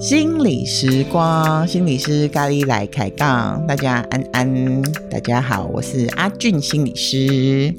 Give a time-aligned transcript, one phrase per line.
[0.00, 7.74] 心理时光，心理师咖喱来开杠，大家安安，大家好，我是阿俊心理师，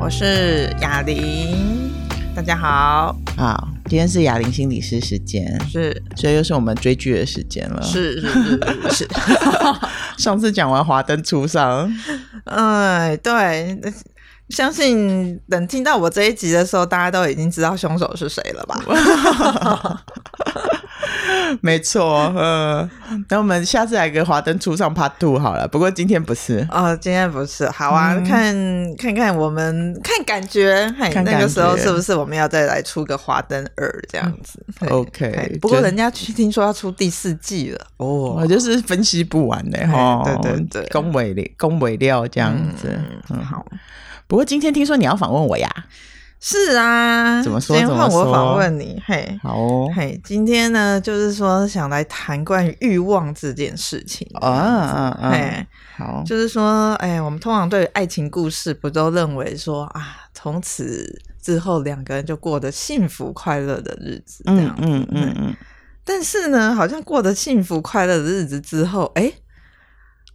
[0.00, 1.56] 我是雅玲，
[2.34, 8.60] 大家好，好，今天是雅玲心理师时间，是，所以又是我们追剧的时间了，是是是
[8.90, 9.08] 是，
[10.18, 11.88] 上次讲完《华灯初上》，
[12.44, 13.80] 哎，对。
[14.50, 18.82] 相信等听到我这一集的时候，大家都已经知道凶手是谁了吧？
[21.62, 22.88] 没错，嗯，
[23.28, 25.66] 那我们下次来个华灯初上 Part Two 好了。
[25.66, 27.68] 不过今天不是哦，今天不是。
[27.70, 35.58] 好啊，嗯、看看看我们看感觉，看那个时候是不是我们要再来出个华灯二这样子？OK。
[35.60, 40.22] 不过人家去听说要出第四季了哦，我就是分析不完的哈。
[40.24, 43.64] 对对对，恭维的恭维料这样子，嗯，嗯好。
[44.26, 45.68] 不过今天听说你要访问我呀？
[46.42, 47.76] 是啊，怎么说？
[47.76, 54.26] 今天换我访问你，嘿，好哦，嘿，今天呢，就是说想来谈关于欲望这件事情。
[54.40, 55.66] 啊啊啊，嘿，
[55.98, 65.56] 好，就是说，哎，我们通常对爱情故事不都认为说啊，从此之后两个人就过得幸福快乐的日子，这样嗯，嗯嗯嗯，
[66.04, 69.30] 但是呢，好像过得幸福快乐的日子之后，哎，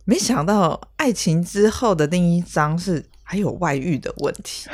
[0.05, 3.03] 没想到爱情之后的另一章是。
[3.27, 4.69] 还有外遇的问题，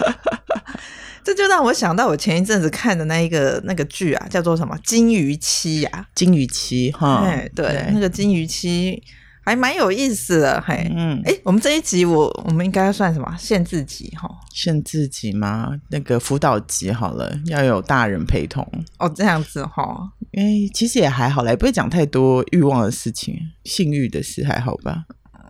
[1.24, 9.02] 这就让我想到我前一阵子看的那一个那个剧啊，叫做什么《金鱼妻》呀，《金鱼妻》哈，对对，那个《金鱼妻》
[9.44, 13.36] 还蛮有意思的，嘿，嗯，哎，我们这一集我我们应该要算什么？
[13.38, 14.30] 限制级哈？
[14.52, 15.72] 限制级吗？
[15.90, 18.64] 那个辅导级好了，要有大人陪同
[18.98, 25.04] 哦，这样子哈，因为其实也还好啦，也不会讲太多欲望的事情，性欲的事还好吧？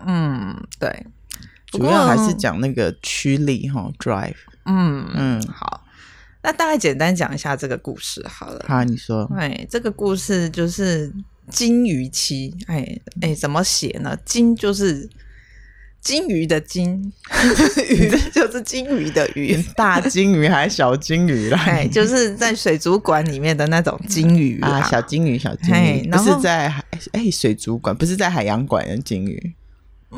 [0.07, 1.07] 嗯，对。
[1.73, 4.37] 主要还是讲那个驱力哈，drive。
[4.67, 5.85] 嗯嗯，好，
[6.43, 8.65] 那大概简单讲一下这个故事好了。
[8.69, 9.31] 好，你说。
[9.37, 11.13] 哎，这个故事就是
[11.51, 12.55] 金鱼期。
[12.67, 14.17] 哎哎，怎么写呢？
[14.25, 15.09] 金就是
[16.01, 17.13] 金鱼的金，
[17.91, 21.59] 鱼 就是金鱼的鱼，大金鱼还是小金鱼啦？
[21.67, 29.55] 哎，就是在水族馆里面的那种金鱼啊，小金鱼，小金鱼，不是在海哎水族馆，不是在海洋馆的金鱼。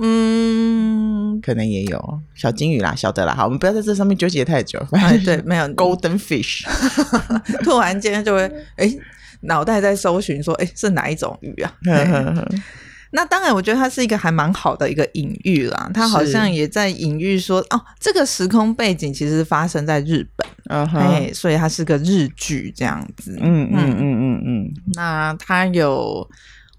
[0.01, 3.35] 嗯，可能也有小金鱼啦，小的啦。
[3.35, 4.79] 好，我们不要在这上面纠结太久。
[4.93, 6.65] 哎，对，没有 golden fish，
[7.65, 8.93] 突然间就会哎，
[9.43, 11.73] 脑袋在搜寻说，哎，是哪一种鱼啊？
[13.11, 15.91] 那当然，我觉得它是一个还蛮好的一个隐喻啦。
[15.95, 23.39] 它好像也在隐喻说，哦，这个时空背景其实发生在日本，哎，所以它是个日剧这样子。
[23.41, 24.71] 嗯嗯嗯嗯嗯。
[24.95, 26.29] 那它有。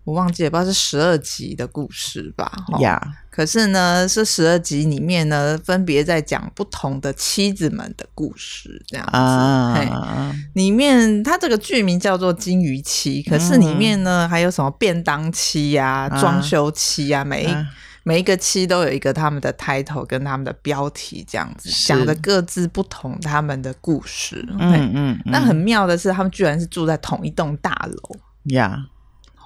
[0.10, 2.52] 我忘记了，不知道是十二集的故事吧？
[2.80, 3.00] 呀.
[3.30, 9.14] 可是呢，这十二集里面呢，分别在讲不同的妻子们的故事，这样子。
[9.16, 10.34] Uh.
[10.54, 16.44] 里面它这个剧名叫做《金鱼妻》，可是里面呢，还有什么便当妻呀、啊、装、uh.
[16.44, 17.66] 修妻呀、啊，每一、uh.
[18.02, 24.44] 每一个妻都有一个他们的 title 跟他们的标题，这样子是讲的各自不同他们的故事。
[24.58, 25.20] 嗯嗯。
[25.26, 28.18] 那很妙的是，他们居然是住在同一栋大楼。
[28.56, 28.76] 呀。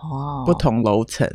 [0.04, 1.26] 哦，不同楼层，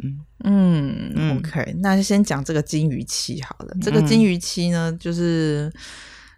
[0.45, 3.73] 嗯，嗯，OK，那就先讲这个金鱼期好了。
[3.75, 5.73] 嗯、这个金鱼期呢，就是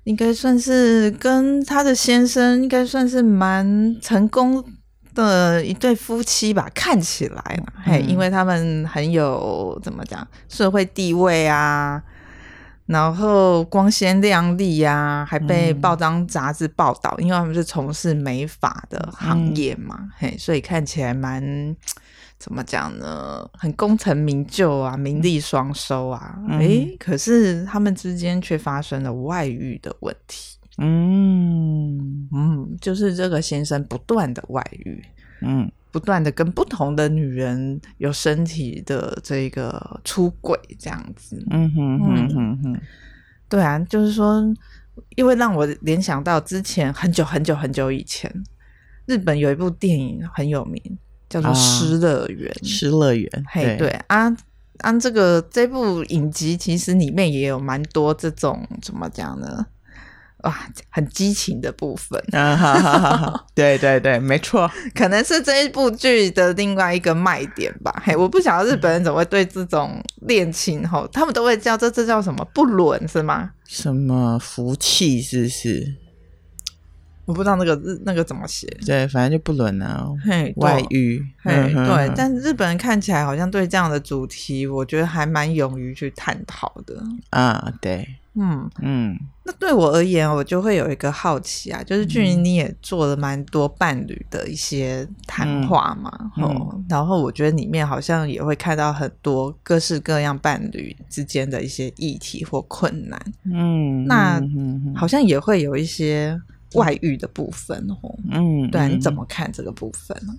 [0.05, 4.65] 应该算是跟他的先生应该算是蛮成功
[5.13, 7.35] 的一对夫妻吧，看起来
[7.67, 12.01] 嘛，嗯、嘿，因为他们很有怎么讲社会地位啊，
[12.87, 21.75] 然后光鲜亮丽啊，还被报章杂志报道，嗯、因为他们是从事美发的行业嘛，嗯、嘿，所以看起来蛮。
[22.41, 23.47] 怎么讲呢？
[23.53, 26.43] 很功成名就啊，名利双收啊。
[26.49, 30.57] 哎、可是他们之间却发生了外遇的问题。
[30.79, 35.05] 嗯嗯，就是这个先生不断的外遇，
[35.43, 41.45] 嗯，不断的跟不同的女人有身体的这个出轨，这样子。
[41.51, 42.81] 嗯哼哼哼哼，
[43.51, 44.43] 对啊，就是说，
[45.17, 48.33] 因为让我联想到之前很久很久很久以前，
[49.05, 50.99] 日本有一部电影很有名。
[51.31, 54.37] 叫做《失乐园》，失乐园，嘿，对啊，
[54.79, 59.65] 啊，这个这部影集其实里面也有蛮多这种怎么讲呢？
[60.43, 60.57] 哇，
[60.89, 62.57] 很激情的部分啊！
[62.57, 68.03] 哈哈哈哈 对对对，没错，可能是这一部剧的另外一个卖点吧。
[68.03, 73.51] 嘿，我不晓得日本人怎么会对这种恋情吼，他们都会叫这这叫什么不伦是吗？
[73.69, 75.95] 什么福气是不是？
[77.31, 78.67] 我不知道那个日那个怎么写。
[78.85, 82.09] 对，反正就不伦啊，嘿，外遇，嘿，对。
[82.09, 87.01] 嗯、但日本人看起来好像对这样的主题，我觉得还蛮勇于去探讨的。
[87.31, 88.07] 啊，对。
[88.35, 103.21] 嗯嗯，那对我而言，我就会有一个好奇啊，就是俊霖你也做了蛮多伴侣的一些谈话嘛，嗯嗯、然后我觉得里面好像也会看到很多各式各样伴侣之间的一些议题或困难，
[103.53, 104.41] 嗯，那
[104.95, 106.41] 好像也会有一些
[106.75, 110.35] 外遇的部分哦，嗯，对，你怎么看这个部分呢？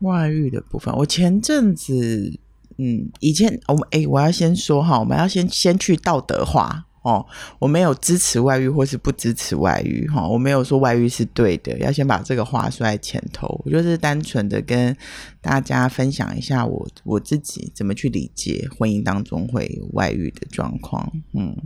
[0.00, 2.38] 外遇的部分，我前阵子，
[2.78, 6.86] 嗯，以前我们哎，我要先说哈，我们要先先去道德化。
[7.02, 7.26] 哦，
[7.58, 13.60] 我没有支持外遇或是不支持外遇，哈，我没有说外遇是对的，要先把这个话说在前头。
[13.64, 14.96] 我就是单纯的跟
[15.40, 21.12] 大家分享一下我我自己怎么去理解婚姻当中会有外遇的状况。
[21.34, 21.56] 嗯，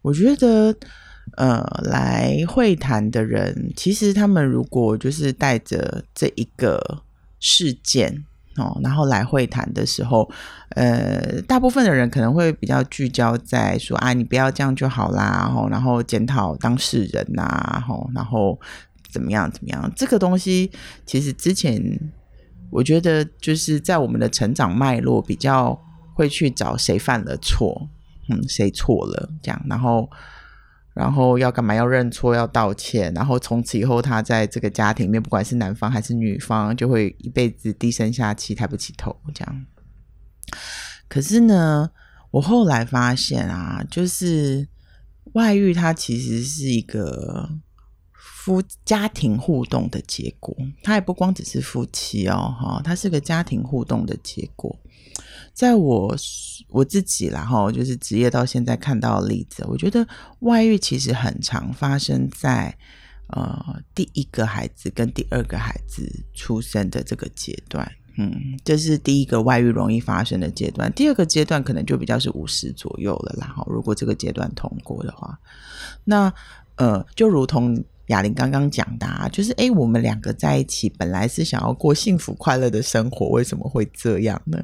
[0.00, 0.72] 我觉得，
[1.32, 7.02] 呃，来会谈的人，其实他们如果就是带着这一个
[7.40, 8.24] 事件。
[8.58, 10.26] 哦，然后来会谈的时候，
[10.70, 18.58] 呃，大部分的人可能会比较聚焦在说啊，你不要这样就好啦，然后检讨当事人呐，吼，然后
[19.10, 20.70] 怎么样怎么样，这个东西
[21.04, 21.78] 其实之前
[22.70, 25.78] 我觉得就是在我们的成长脉络比较
[26.14, 27.86] 会去找谁犯了错，
[28.30, 30.08] 嗯，谁错了这样，然后。
[30.96, 31.74] 然后要干嘛？
[31.74, 33.12] 要认错，要道歉。
[33.12, 39.66] 然后从此以后，他在这个家庭里面，不管是男方还是女方，就会一辈子低声下气、抬不起头这样。
[41.06, 41.90] 可是呢，
[42.30, 44.66] 我后来发现啊，就是
[45.34, 47.50] 外遇，它其实是一个
[48.14, 50.56] 夫家庭互动的结果。
[50.82, 54.74] 它也不光只是夫妻哦，哈，它是个家庭互动的结果。
[55.56, 56.14] 在我
[56.68, 60.06] 我自己啦，哈，就是职业到现在看到的例子，我觉得
[60.40, 62.76] 外遇其实很常发生在
[63.28, 68.30] 呃第一个孩子跟第二个孩子出生的这个阶段，嗯，
[68.62, 70.92] 这是第一个外遇容易发生的阶段。
[70.92, 75.38] 第二个阶段可能就比较是五十左右了啦，哈，如果这个阶段通过的话，
[76.04, 76.30] 那
[76.76, 77.82] 呃，就如同。
[78.06, 84.62] 雅玲刚刚讲的啊，就是诶，我们两个在一起本来是想要过幸福快乐的生活，为什么会这样呢？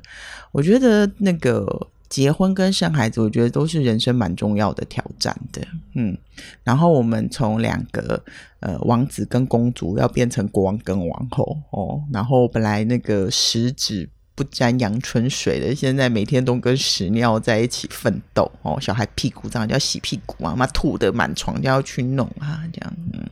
[0.53, 5.61] 我觉得那个结婚跟生孩子，我觉得都是人生蛮重要的挑战的，
[5.95, 6.17] 嗯。
[6.63, 8.23] 然后我们从两个
[8.61, 14.09] 呃王子跟公主要变成国王跟王后哦，然后本来那个十指。
[14.43, 18.77] 不沾阳春水的，现在每天都跟屎尿在一起奋斗哦。
[18.81, 23.25] 小孩屁股这样就要洗屁股啊，妈吐得满床就要去弄啊，这样嗯。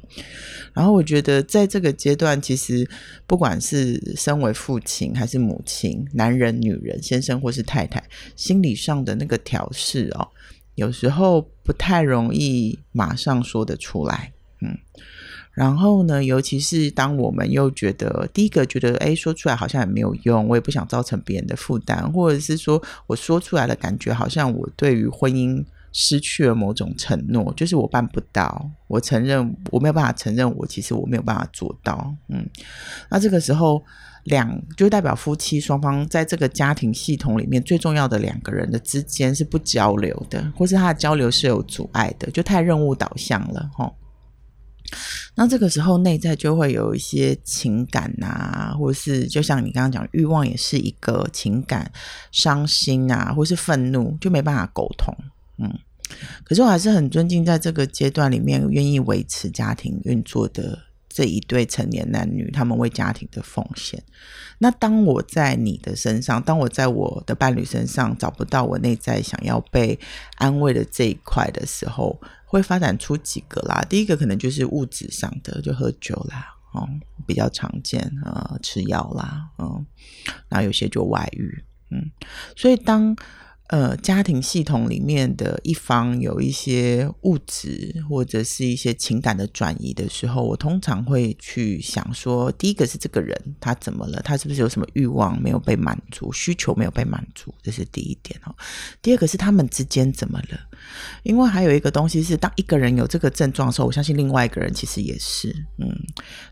[0.72, 2.88] 然后我觉得在这个阶段，其实
[3.26, 8.00] 不管是身为父亲还是母亲，男人、女人、先生或是太太，
[8.36, 10.28] 心理上的那个调试哦，
[10.76, 14.78] 有时候不太容易马上说得出来，嗯。
[15.52, 25.62] 然后呢，尤其是当我们又觉得第一个觉得，哎，说出来好像也没有用，我也不想造成别人的负担，或者是说我说出来的感觉好像我对于婚姻
[25.92, 32.48] 失去了某种承诺，就是我办不到，我承认我没有办法承认我其实我没有办法做到，嗯，
[33.10, 33.82] 那这个时候
[34.24, 43.92] 两就代表夫妻双方在这个家庭系统里面最重要的两个人的之间是不交流的，或是他的交流是有阻碍的，就太任务导向了，吼。
[45.34, 51.90] 那这个时候，内在就会有一些情感啊，或是就像你刚刚讲，欲望也是一个情感，
[52.32, 55.14] 伤心啊，或是愤怒，就没办法沟通。
[55.58, 55.72] 嗯，
[56.44, 60.78] 可是我还是很尊敬在这个阶段里面愿意维持家庭运作的
[61.08, 64.02] 这一对成年男女，他们为家庭的奉献。
[64.58, 69.98] 那当我在你的身上，当我在我的伴侣身上找不到我内在想要被
[70.36, 72.20] 安慰的这一块的时候，
[72.50, 73.80] 会发展出几个啦。
[73.88, 76.86] 第一个可能就是物质上的，就喝酒啦，哦，
[77.26, 79.86] 比较常见啊，吃药啦，嗯，
[80.48, 82.10] 然后有些就外遇，嗯，
[82.56, 83.16] 所以当。
[83.70, 94.20] 呃，家庭系统里面的一方有一些物质或者是一些情感的转移的时候，我通常会去想说，第一个是这个人他怎么了？
[94.22, 97.54] 他是不是有什么欲望没有被满足，需求没有被满足？
[97.62, 98.52] 这是第一点哦。
[99.00, 100.58] 第二个是他们之间怎么了？
[101.22, 105.88] 因为还有一个东西是，当一个人有这个症状的时候，我相信另外一个人其实也是，嗯，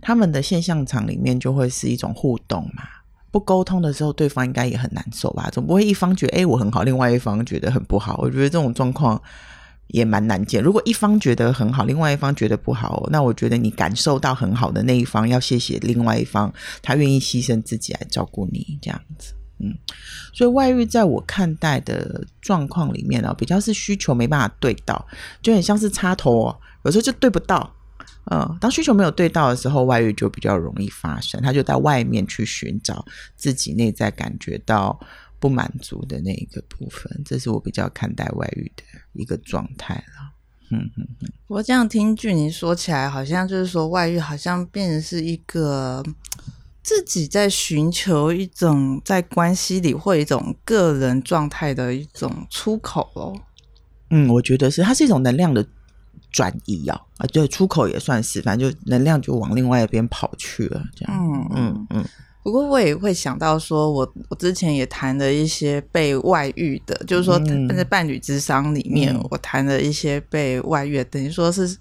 [0.00, 2.84] 他们的现象场里面就会是一种互动嘛。
[3.30, 5.48] 不沟通的时候，对方应该也很难受吧？
[5.52, 8.18] 总不会一方觉得诶我很好，另外一方觉得很不好。
[8.22, 9.20] 我觉得这种状况
[9.88, 10.62] 也蛮难见。
[10.62, 19.34] 如果一方觉得很好，另外一方觉得不好，那我觉得你感受到很好的那一方要谢谢另外一方，他愿意牺牲自己来照顾你这样子。
[19.60, 19.76] 嗯，
[20.32, 25.04] 所以外遇在我看待的状况里面呢，比较是需求没办法对到，
[25.42, 27.74] 就很像是插头哦，有时候就对不到。
[28.30, 31.40] 嗯，当需求没有对到的时候，外遇就比较容易发生。
[31.40, 33.04] 他就在外面去寻找
[33.36, 34.98] 自己内在感觉到
[35.38, 38.82] 不满足的那一个部分，这是我比较看待外遇的
[39.14, 40.32] 一个状态了。
[40.70, 41.32] 嗯嗯嗯。
[41.46, 46.04] 我这样听据你说起来，好像就是说外遇好像变成是一个
[46.82, 53.40] 自己在寻求一种在关系里或一种个人状态的一种出口哦。
[54.10, 55.66] 嗯，我觉得是，它是一种能量的
[56.30, 61.16] 转移啊，啊，对，出口也算是，反正就能量就往另外一边跑去了，这样。
[61.16, 62.04] 嗯嗯嗯。
[62.42, 71.76] 不过我也会想到说，我我之前也谈了一些被外遇的，就是说在伴侣之商里面，嗯、我谈了一些被外遇，等于说是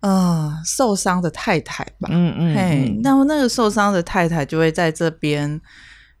[0.00, 2.08] 呃受伤的太太吧。
[2.10, 2.54] 嗯嗯。
[2.54, 5.60] 嘿，那么那个受伤的太太就会在这边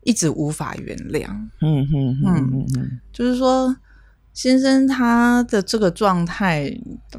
[0.04, 1.26] 一直无法原谅。
[1.60, 3.74] 嗯嗯嗯嗯嗯，就是说。
[4.34, 6.70] 先生他的这个状态，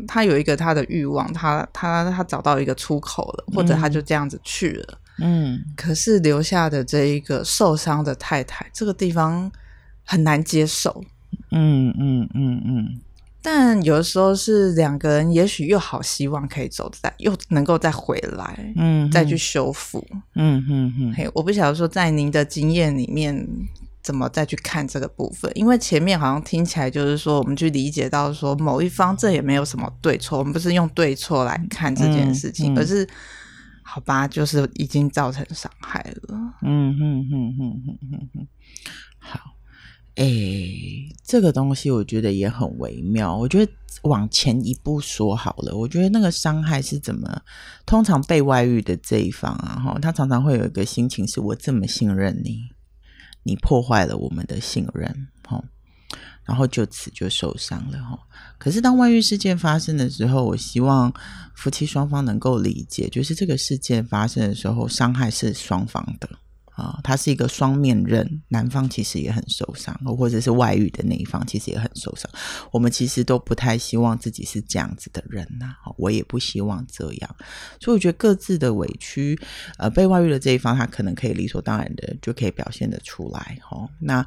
[0.07, 4.97] 他有一个他的欲望，他他他找到一个出口了，或者他就这样子去了。
[5.19, 9.51] 嗯，可是留下的这一个受伤的太太，这个地方
[10.03, 11.03] 很难接受。
[11.51, 12.99] 嗯嗯嗯嗯。
[13.43, 20.03] 但有的时候是两个人，也许又好希望可以走在，又能够再回来，嗯，再去修复。
[20.33, 21.13] 嗯嗯嗯。
[21.13, 23.47] 嘿，我不晓得说在您的经验里面。
[24.03, 25.49] 怎么再去看这个部分？
[25.55, 33.07] 因为前面好像听起来就是说，我们去理解到说某一方这也没有什么对错，我们不是用对错来看这件事情，嗯嗯、而是
[33.81, 36.37] 好吧，就是已经造成伤害了。
[36.63, 38.47] 嗯哼哼哼哼哼哼。
[39.19, 39.39] 好，
[40.15, 43.35] 哎、欸，这个东西我觉得也很微妙。
[43.37, 47.41] 我觉得往前一步说好了，我觉得那个伤害是怎么？
[47.85, 52.69] 通常被外遇的这一方啊，哈，他常常会有一个心情是：我这么信任你。
[53.43, 55.63] 你破坏了我们的信任，哦，
[56.43, 58.19] 然后就此就受伤了，哦。
[58.57, 61.13] 可是当外遇事件发生的时候，我希望
[61.55, 66.29] 夫妻双方能够理解，就是这个事件发生的时候，伤害是双方的。
[66.75, 72.29] 啊，他是一个双面刃，男方其实也很受伤，或者是外遇的那一方其实也很受伤。
[72.71, 77.35] 我们其实都不太希望自己是这样子的人呐，我也不希望这样。
[77.79, 79.39] 所以我觉得各自的委屈，
[79.77, 83.87] 呃，被外遇的这一方他可能可以理所当然的就可以表现得出来，哈。
[83.99, 84.25] 那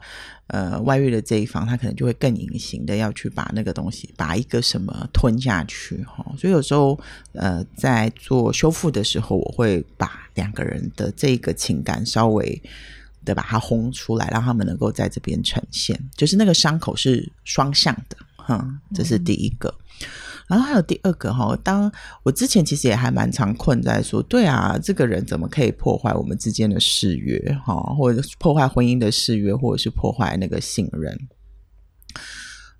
[0.48, 6.24] 呃，外遇的这一方他可能就会更隐形的要去把那个东西，把一个什么吞下去，哈。
[6.38, 6.98] 所以有时候
[7.32, 12.62] 呃，在做修复的时候，我会把两个人的这个情感稍微
[13.24, 18.64] 的把它轰出来，让他们能够在这边呈现，就是那个伤口是双向的，哈，
[18.94, 19.74] 这是第一个。
[20.46, 21.90] 然后还有第二个哈，当
[22.22, 31.18] 我之前其实也还蛮常困在说，对啊，这个人怎么可以破坏我们之间的誓约，哈，或者破坏婚姻的誓约，或者是破坏那个信任。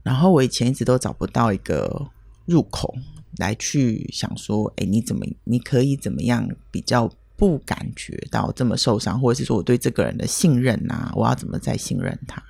[0.04, 2.08] 然后我以前一直都找不到一个
[2.44, 2.94] 入口
[3.38, 7.10] 来去想说，哎，你怎么你可以怎么样比较。
[7.36, 12.42] 不感觉到这么受伤，或者是说我对这个人的信任啊，我要怎么再信任他？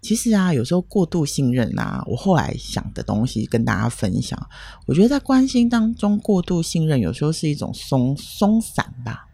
[0.00, 4.36] 其实啊，有时候过度信任啊，我后来想的东西跟大家分享。
[4.86, 9.28] 我觉得在关心当中过度信任，有时候是一种松松散吧，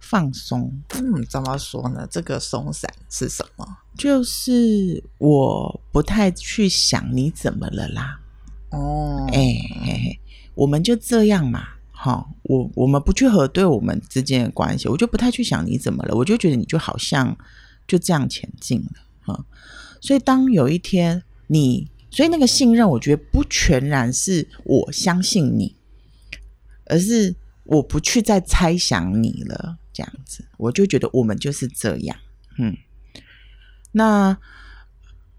[0.00, 0.70] 放松。
[0.90, 2.06] 嗯，怎么说呢？
[2.10, 3.66] 这个松散是什么？
[3.96, 8.20] 就是我不太去想你怎么了啦。
[8.72, 10.20] 哦，哎、欸，
[10.54, 11.62] 我们就这样嘛。
[12.04, 17.34] 好，我我们不去核对我们之间的关系，我就不太去想你怎么了，我就觉得你就好像
[17.88, 19.46] 就这样前进了，哈。
[20.02, 25.74] 所以当有一天你，所以那个信任，我觉得不全然是我相信你，
[26.84, 32.14] 而是我不去再猜想你了，这样子，我就觉得我们就是这样，
[32.58, 32.76] 嗯。
[33.92, 34.36] 那，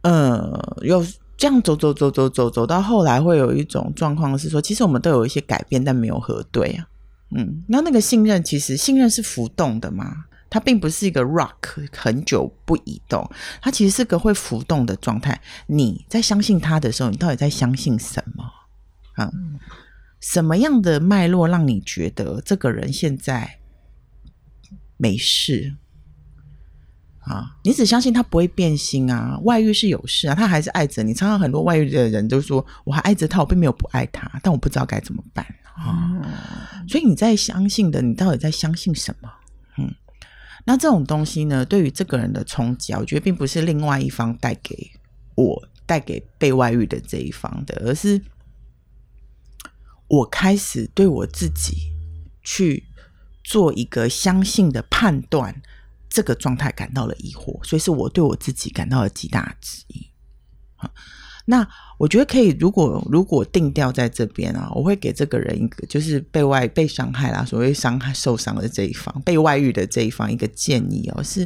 [0.01, 1.05] 呃，有。
[1.38, 6.88] 这样走走走走走走到后来，会有一种状况是说，其实我们都有一些改变，但没有核对啊。
[7.32, 13.30] 嗯，那那个信任，其实信任是浮动的嘛，它并不是一个 rock 很久不移动，
[13.62, 15.42] 它其实是个会浮动的状态。
[15.68, 18.46] 你在相信他的时候，你到底在相信什么？
[19.15, 19.32] 啊，
[20.22, 23.60] 什么样的脉络让你觉得这个人现在
[24.98, 25.75] 没事？
[27.25, 29.36] 啊，你只相信他不会变心啊？
[29.44, 31.12] 外遇是有事啊，他还是爱着你。
[31.12, 36.12] 常常很多外遇的人都说，我还爱着他，我并没有不爱他，但我不知道该怎么办啊。
[36.24, 39.32] 嗯、所以你在相信的，你到底在相信什么？
[39.79, 39.91] 嗯，
[40.65, 44.91] 那这种东西呢，对于这个人的冲击，我觉得并不是另外一方带给
[45.34, 48.22] 我、带给被外遇的这一方的，而是
[50.08, 51.75] 我开始对我自己
[52.44, 52.84] 去
[53.44, 55.63] 做一个相信的判断。
[56.15, 60.07] 这个状态感到了疑惑，所以是我对我自己感到了极大的质疑。
[61.45, 61.67] 那
[62.00, 71.45] 我觉得可以，如果如果定调在这边啊，我会给这个人一个，就是被外被伤害啦，所谓伤害受伤的这一方，被外遇的这一方一个建议哦，是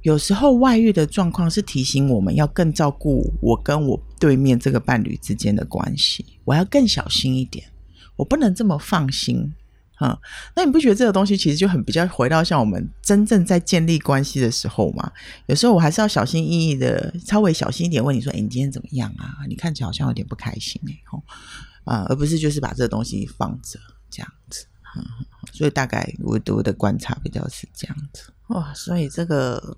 [0.00, 7.66] 有时候外遇的状况是提醒我们要更照顾我跟我对面这个伴侣之间的关系，我要更小心一点，
[8.16, 9.52] 我不能这么放心。
[10.00, 10.18] 嗯，
[10.56, 15.12] 那你不觉得这个东西其实就很比较回到像我们真正在建立关系的时候吗？
[15.46, 19.46] 有时候我还是要小心翼翼的，稍微小心一点问你说：“哎，你今天怎么样啊？
[19.48, 21.22] 你看起来好像有点不开心哎，吼
[21.84, 23.78] 啊，而不是就是把这个东西放着
[24.10, 24.66] 这样子。
[24.96, 25.04] 嗯，
[25.52, 28.32] 所以大概我我的观察比较是这样子。
[28.48, 29.76] 哇，所以这个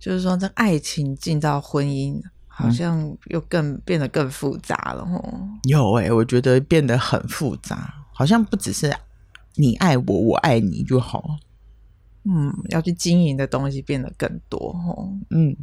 [0.00, 5.38] 就是说，这爱情进到婚姻，好像又更、嗯、变得更复杂了吼。
[5.64, 8.96] 有哎、欸，我觉得变得很复杂，好像不只是。
[9.56, 11.24] 你爱我，我爱你就好。
[12.28, 15.16] 嗯，要去经营的东西变得更多哦。
[15.30, 15.56] 嗯，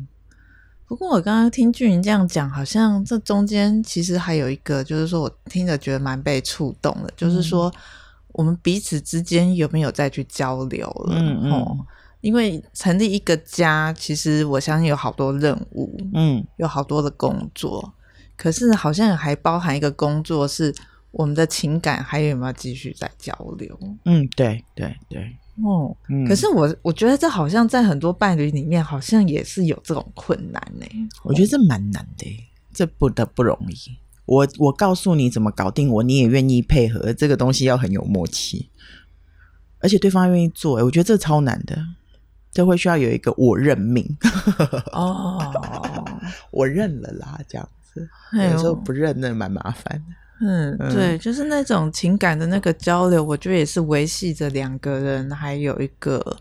[0.88, 7.70] 不过我刚刚听俊云这样讲，好像这中间其实还有一个，就是说我听着觉得蛮被触动的，就是说
[8.30, 11.16] 我们彼此之间有没有再去交流了？
[11.20, 11.86] 嗯嗯。
[12.22, 17.94] 因为成立一个家，其实我相信有好多任务，嗯，有好多的工作，
[18.38, 20.74] 可是好像还包含一个工作是。
[21.13, 23.77] 我们的情感还有没有继续在交流？
[24.05, 25.22] 嗯，对对对，
[25.63, 30.86] 哦，嗯、可是我我觉得这好像在很多伴侣里面，好像也是有这种困难呢。
[31.22, 32.25] 我觉得这蛮难的，
[32.74, 33.75] 这不得不容易。
[34.25, 38.70] 我我告诉你怎么搞定我，你也愿意配合，这个东西要很有默契，
[39.79, 40.84] 而且对方愿意做。
[40.84, 41.77] 我觉得这超难的，
[42.51, 44.17] 这会需要有一个我认命
[44.93, 45.38] 哦，
[46.50, 48.10] 我认了啦，这样子。
[48.51, 50.23] 有时候不认那蛮麻烦的。
[50.42, 56.38] 嗯，对，就是那种情感的那个交流，我觉得也是维系着两个人还有一个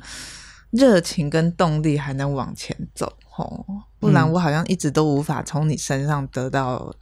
[0.70, 3.64] 热情跟动力，还能往前走吼。
[4.00, 6.92] 不然我好像一直都无法从你身上得到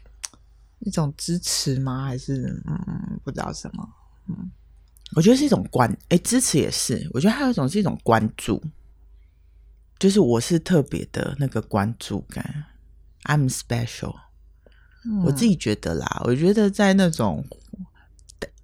[0.81, 2.05] 一种支持吗？
[2.05, 3.89] 还是嗯，不知道什么？
[4.29, 4.51] 嗯，
[5.17, 7.09] 我觉得是一种关，哎，支持也是。
[7.15, 8.63] 我觉得还有一种是一种关注，
[9.99, 12.65] 就是我是特别的那个关注感
[13.25, 14.15] ，I'm special。
[15.25, 17.43] 我自己觉得啦，我觉得在那种，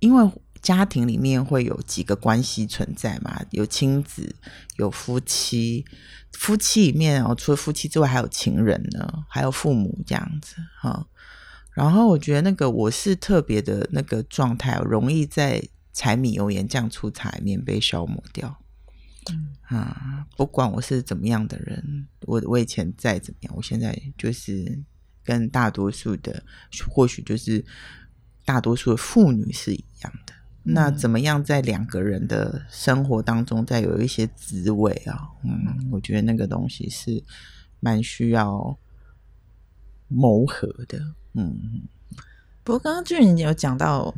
[0.01, 4.35] 因为家庭里面会有几个关系存在嘛，有亲子，
[4.77, 5.85] 有夫妻，
[6.33, 11.07] 夫妻里面哦，除了夫妻之外，还有情人呢，还有父母这样子哈。
[11.73, 18.59] 然后我觉得那个我是特别的那个状态，容易在柴米油盐酱醋茶里面被消磨掉。
[19.31, 24.83] 嗯啊，不管我是怎么样的人，我我以前再怎么样，我现在就是。
[25.27, 26.43] 跟大多数的，
[26.89, 27.63] 或许就是
[28.45, 30.33] 大多数的妇女是一样的。
[30.65, 35.29] 嗯、那怎么样在两个人的生活当中再有一些滋味啊？
[35.45, 37.23] 嗯，我觉得那个东西是
[37.81, 38.79] 蛮需要
[40.09, 40.99] 磨合的。
[41.35, 41.83] 嗯，
[42.63, 44.15] 不过刚刚俊有讲到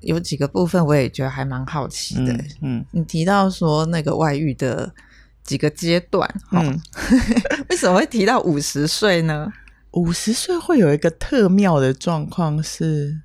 [0.00, 2.32] 有几个部分，我也觉得还蛮好奇的。
[2.60, 4.94] 嗯，嗯你提到说那个外遇的
[5.42, 6.78] 几个阶段，嗯，
[7.70, 9.52] 为什么会提到五十岁呢？
[9.92, 13.22] 五十岁会有一个特妙的状况，是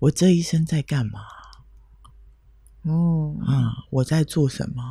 [0.00, 1.20] 我这一生在干嘛？
[2.82, 4.82] 哦，啊，我在做什么？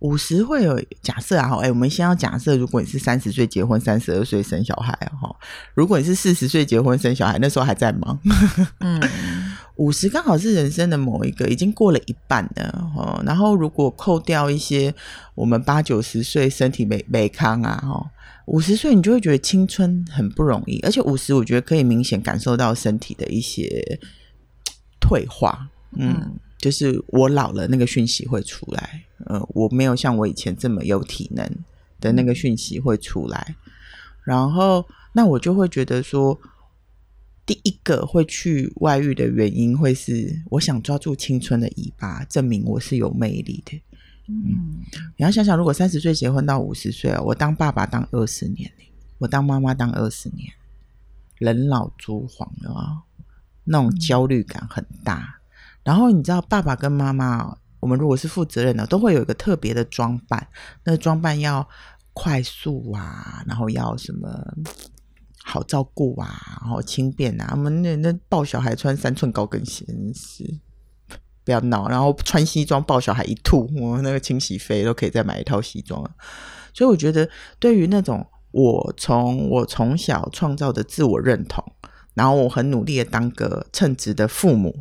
[0.00, 5.36] 五十会有假设啊，哎，我们先要假设，如果你是三十岁结婚，三十二岁生小孩啊，哈，
[5.74, 8.16] 如果你是四十岁结婚生小孩，那时候还在忙，
[8.80, 9.02] 嗯，
[9.76, 14.94] 五十刚好是人生的某一个已经过了一半了，哦，然后如果扣掉一些
[15.34, 18.10] 我们八九十岁身体没没康啊，哈。
[18.46, 23.98] 五十岁，你就会觉得青春很不容易，而且五十，我觉得可以明显感受到身体的一些
[25.00, 25.68] 退化。
[25.96, 29.02] 嗯，嗯，就是我老了，那个讯息会出来。
[29.26, 31.44] 呃，我没有像我以前这么有体能
[32.00, 33.56] 的那个讯息会出来。
[34.22, 36.38] 然后，那我就会觉得说，
[37.44, 43.80] 第一个会去外遇的原因，会是我想抓住青春的尾巴，证明我是有魅力的。
[44.28, 44.82] 嗯，
[45.16, 48.70] 你要想想，如果三十岁结婚到五十岁，我当爸爸当二十年，
[49.18, 50.52] 我当妈妈当二十年，
[51.38, 53.02] 人老珠黄了，
[53.64, 55.40] 那种焦虑感很大。
[55.84, 60.48] 然后你知道，爸爸跟妈妈，我们如果是负责任的，都会有一个特别的装扮，
[60.82, 61.68] 那个装扮要
[62.12, 64.28] 快速啊，然后要什么
[65.44, 67.50] 好照顾啊，然后轻便啊。
[67.52, 70.58] 我们那那抱小孩穿三寸高跟鞋，真是。
[71.46, 76.10] 不要闹，然后穿西装抱小孩一吐，我那个清洗费都可以再买一套西装了。
[76.74, 77.30] 所以我觉得，
[77.60, 81.64] 对于那种我从我从小创造的自我认同，
[82.14, 84.74] 然后我很努力的当个称职的父母，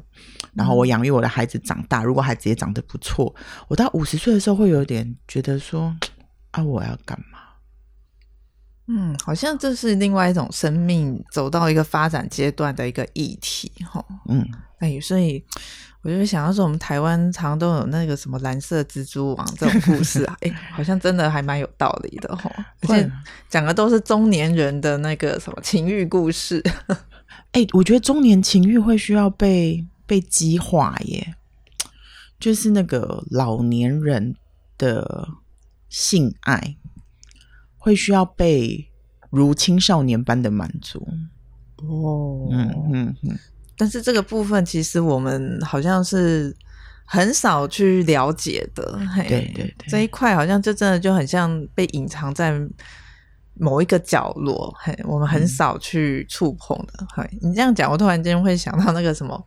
[0.55, 3.35] 然后我养育我的孩子长大，如果孩子也长得不错，
[3.67, 5.95] 我到五十岁的时候会有点觉得说
[6.51, 7.34] 啊，我要干嘛？
[8.87, 14.03] 嗯，好像这是另外一种生命走到一个发展阶段的一个议题，哈。
[14.29, 15.43] 嗯，哎，所以
[16.03, 22.51] 我就想要说，我们台湾常常都有那个什么蓝色蜘蛛网这种故事啊， 哎，好像真的还蛮有道理的，哈。
[22.87, 23.11] 而且
[23.49, 26.63] 讲的都是中年人的那个什么情欲故事。
[27.53, 31.35] 哎，我觉得中年情欲会需要被被激化耶，
[32.39, 34.35] 就是那个老年人
[34.77, 35.27] 的
[35.89, 36.75] 性爱。
[37.85, 38.83] 会需要被
[39.29, 41.07] 如青少年般的满足。
[41.77, 43.37] 哦，嗯嗯嗯，
[43.77, 46.55] 但是这个部分其实我们好像是
[47.05, 52.59] 很少去了解的，对对对，这一块好像就真的就很像被隐藏在
[53.53, 59.39] 某一个角落，嘿，我们很少去触碰的，嘿，你这样讲，我突然间会想到那个什么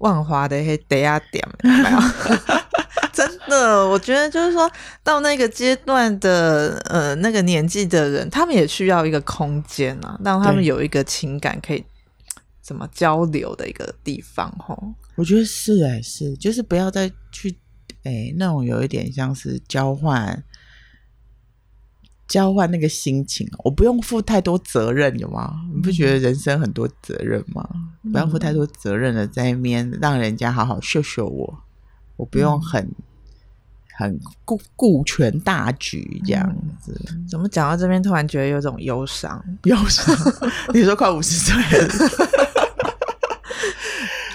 [0.00, 1.98] 万华的黑地下店，有没有？
[3.58, 4.70] 真的，我觉得就是说
[5.02, 11.84] 到那个阶段的呃那个年纪的人，他们也需要一个空间啊，让他们有一个情感可以
[12.62, 14.48] 怎么交流的一个地方。
[14.58, 17.50] 吼，我觉得是哎、欸，是就是不要再去
[18.04, 20.44] 哎、欸、那种有一点像是交换
[22.28, 25.52] 交换那个心情，我不用负太多责任，有吗？
[25.74, 27.68] 你不觉得人生很多责任吗？
[28.04, 31.58] 嗯、不要负太多责任了，在那边让人家好好秀秀我，
[32.16, 32.88] 我不用很。
[33.98, 36.48] 嗯很顾顾全大局这样
[36.80, 39.42] 子，嗯、怎么讲到这边，突然觉得有种忧伤？
[39.64, 40.16] 忧伤？
[40.72, 41.88] 你说快五十岁了，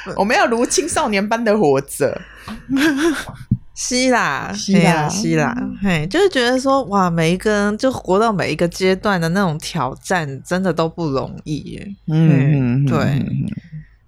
[0.20, 2.22] 我们要如青少年般的活着。
[3.74, 11.96] 是啦，是啦，是啦，嘿，就是觉得说，哇，每一个人就活到每一个阶段的那种挑战，真的都不容易耶。
[12.08, 13.50] 嗯，对，嗯、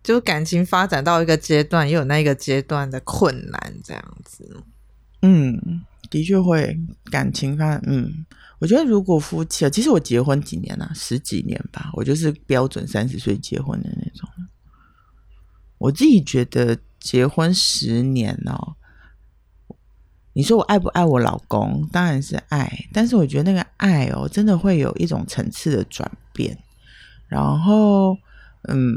[0.04, 4.64] 就感情发展到一个阶段，也有那个阶段的困难，这样子。
[5.22, 8.26] 嗯，的确会感情上，嗯，
[8.60, 14.30] 我觉得如果夫妻，其实我结婚几年了，啊，十几年吧，我就是标准三十岁结婚的那种。
[15.78, 18.76] 我自己觉得结婚十年哦，
[20.34, 21.88] 你说我爱不爱我老公？
[21.92, 26.58] 当然是爱，但是我觉得那个爱哦，真的会有一种层次的转变，
[27.28, 28.18] 然后，
[28.70, 28.94] 嗯。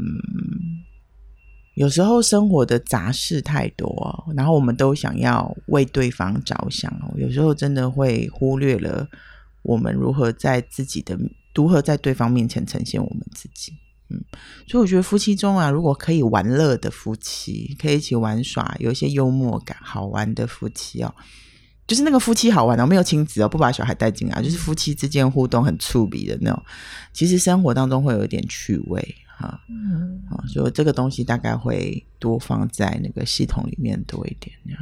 [1.79, 9.07] 有时候生活的杂事太多，然后我们都想要为对方着想哦，有时候真的会忽略了
[9.61, 11.17] 我们如何在自己的
[11.55, 13.71] 如何在对方面前呈现我们自己。
[14.09, 14.21] 嗯，
[14.67, 21.15] 所以我觉得夫妻中啊，如果可以玩乐的夫妻，可以一起玩耍，有一些幽默感、好玩的夫妻哦，
[21.87, 26.61] 就是那个夫妻好玩的，没有亲子哦，不把小孩带进来，就是夫妻之间互动很触笔的那种。
[27.13, 29.15] 其实生活当中会有一点趣味。
[29.39, 34.81] 啊，嗯，啊，所以这个东西大概会多放在那个系统里面多一点，这样。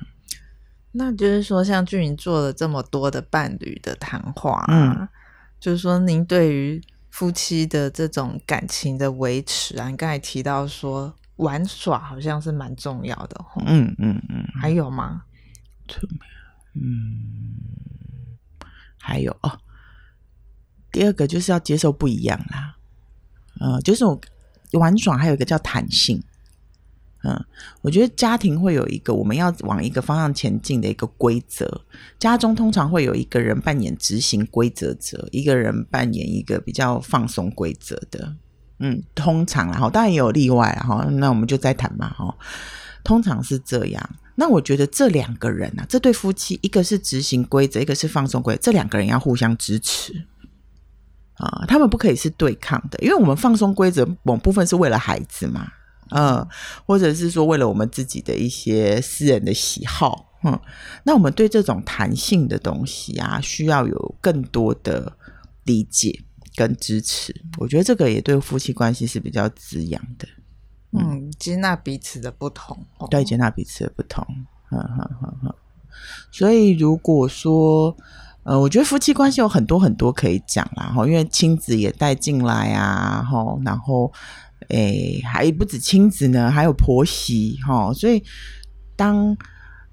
[0.94, 5.08] 那就是说，像俊颖做了这么多的伴侣的谈话，嗯，
[5.60, 15.22] 就是说，您对于夫妻的这种感情的维持啊，你刚才提到说玩耍好像是蛮重要的，嗯嗯嗯，还有吗？
[16.74, 17.62] 嗯，
[18.98, 19.60] 还有哦，
[20.92, 22.76] 第二个就是要接受不一样啦，
[23.60, 24.20] 呃，就是我。
[24.74, 26.22] 玩耍还有一个叫弹性，
[27.24, 27.46] 嗯，
[27.82, 31.82] 我觉得家庭会有一个我们要往一个方向前进的一个规则。
[32.20, 38.36] 家中通常会有一个人扮演执行规则者，一个人扮演一个比较放松规则的。
[38.80, 42.36] 嗯，通常然后当然也有例外，然后那我们就再谈嘛，哈。
[43.04, 44.10] 通常是这样。
[44.36, 50.14] 那我觉得这两个人啊，这对夫妻，一个是执行规则，一个是放松规则，这两个人要互相支持。
[51.38, 55.68] 啊，他们不可以是对抗的，因为我们放松规则某部分是为了孩子嘛，
[56.10, 56.44] 嗯，
[56.86, 60.60] 或者是说为了我们自己的一些私人的喜好，嗯，
[61.04, 65.16] 那我们对这种弹性的东西啊，需要有更多的
[65.66, 66.20] 理解
[66.56, 67.32] 跟支持。
[67.60, 70.28] 我觉得这个也对夫妻关系是比较滋养的，
[71.00, 72.76] 嗯，接纳彼此的不同，
[73.12, 74.26] 对，接纳彼此的不同，
[74.72, 75.56] 嗯哼哼哼。
[76.32, 77.96] 所以如果说。
[78.48, 84.10] 呃，我觉得夫妻关系有很多很多可以讲啦，哈，因为亲子也带进来啊，哈，然后，
[84.70, 88.24] 诶，还不止亲子呢，还有婆媳，哈，所以
[88.96, 89.36] 当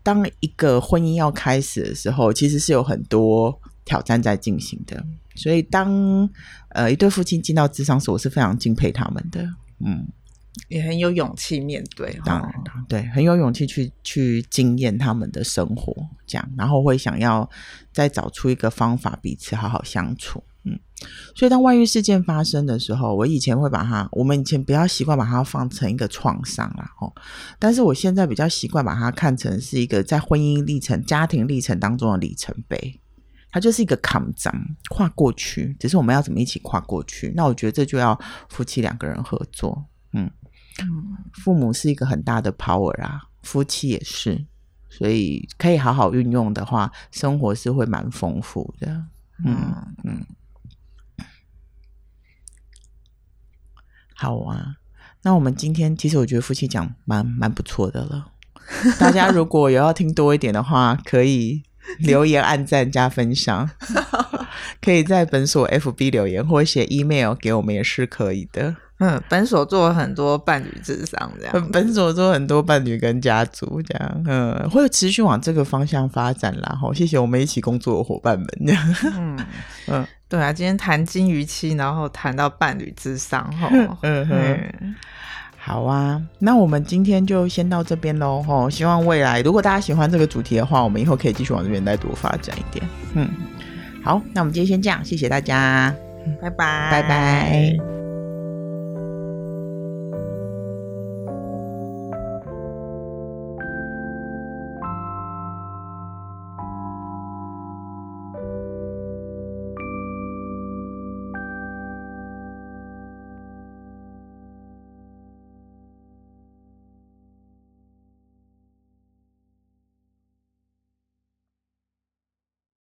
[0.04, 6.30] 当一个婚姻要开始的时候，其实是有很多挑战在进行的，所以当
[6.68, 9.42] 呃一对夫妻进到智商所，我是非常敬佩他们的，
[9.84, 10.06] 嗯。
[10.68, 12.52] 也很有勇气面对，当然，
[12.88, 15.94] 对，很有勇气去去经验他们的生活，
[16.26, 17.48] 这样，然后会想要
[17.92, 20.78] 再找出一个方法，彼此好好相处，嗯。
[21.34, 27.12] 所以当外遇事件发生的时候，我以前会把它，我们以前比较习惯把它放成一个创伤啦，吼，
[27.58, 33.00] 但是我现在比较习惯把它看成是一个在婚姻历程、家庭历程当中的里程碑。
[33.50, 34.52] 它就是一个坎障，
[34.88, 37.32] 跨过去，只是我们要怎么一起跨过去？
[37.36, 39.84] 那我觉得这就要夫妻两个人合作。
[40.12, 40.28] 嗯，
[41.32, 44.44] 父母是一个很大的 power 啊，夫妻也是，
[44.88, 49.04] 所以可以好好运用的话，生活是会蛮丰富的。
[49.44, 50.26] 嗯嗯，
[54.14, 54.76] 好啊。
[55.22, 58.32] 那我们今天其实我觉得夫妻讲蛮蛮不错的了。
[59.00, 61.62] 大家如果有要听多一点的话，可以。
[61.98, 63.68] 留言、按赞、加分享，
[64.80, 68.74] 可以在本所 FB 留言或写 email 给我们也是可以的。
[69.06, 71.52] 嗯，本所做很多伴侣智商，这样。
[71.70, 76.78] 本所做很多伴侣跟家族这样，嗯，会持续往这个方向发展啦。
[76.80, 78.48] 好，谢谢我们一起工作的伙伴们。
[79.16, 79.38] 嗯
[79.88, 83.68] 嗯，对啊，今天谈金鱼期，然后谈到伴侣智商，哈，
[84.02, 84.94] 嗯哼。
[85.56, 88.42] 好啊，那我们今天就先到这边喽。
[88.42, 92.86] 吼，希望未来如果大家喜欢这个主题的话，我们以后可以继续往这边再多发展一点。
[93.14, 93.26] 嗯，
[94.02, 95.94] 好，那我们今天先这样，谢谢大家，
[96.42, 97.93] 拜拜，拜拜。